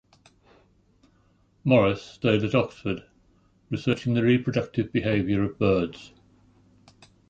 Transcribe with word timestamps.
Morris 1.63 2.01
stayed 2.01 2.43
at 2.43 2.55
Oxford, 2.55 3.05
researching 3.69 4.15
the 4.15 4.23
reproductive 4.23 4.91
behaviour 4.91 5.43
of 5.43 5.59
birds. 5.59 6.11